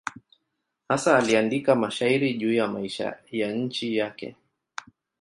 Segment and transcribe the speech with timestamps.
[0.89, 4.35] Hasa aliandika mashairi juu ya maisha ya nchi yake.